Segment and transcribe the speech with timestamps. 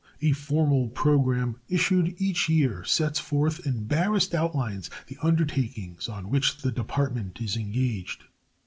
[0.19, 6.57] A formal program issued each year sets forth in barest outlines the undertakings on which
[6.57, 8.23] the Department is engaged.